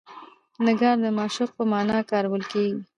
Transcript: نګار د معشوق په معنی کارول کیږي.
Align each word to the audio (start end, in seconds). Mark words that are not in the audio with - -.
نګار 0.65 0.95
د 1.03 1.05
معشوق 1.17 1.49
په 1.57 1.63
معنی 1.71 1.97
کارول 2.11 2.43
کیږي. 2.51 2.79